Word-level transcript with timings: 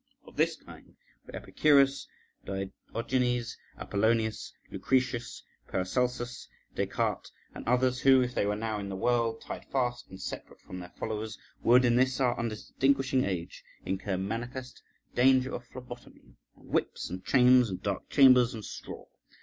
Of 0.25 0.35
this 0.35 0.55
kind 0.55 0.95
were 1.27 1.35
Epicurus, 1.35 2.07
Diogenes, 2.43 3.55
Apollonius, 3.77 4.51
Lucretius, 4.71 5.43
Paracelsus, 5.67 6.47
Des 6.73 6.87
Cartes, 6.87 7.31
and 7.53 7.67
others, 7.67 7.99
who, 8.01 8.19
if 8.23 8.33
they 8.33 8.47
were 8.47 8.55
now 8.55 8.79
in 8.79 8.89
the 8.89 8.95
world, 8.95 9.41
tied 9.43 9.63
fast 9.65 10.09
and 10.09 10.19
separate 10.19 10.59
from 10.59 10.79
their 10.79 10.89
followers, 10.89 11.37
would 11.61 11.85
in 11.85 11.97
this 11.97 12.19
our 12.19 12.35
undistinguishing 12.39 13.25
age 13.25 13.63
incur 13.85 14.17
manifest 14.17 14.81
danger 15.13 15.53
of 15.53 15.65
phlebotomy, 15.65 16.35
and 16.55 16.69
whips, 16.71 17.07
and 17.11 17.23
chains, 17.23 17.69
and 17.69 17.83
dark 17.83 18.09
chambers, 18.09 18.55
and 18.55 18.65
straw. 18.65 19.05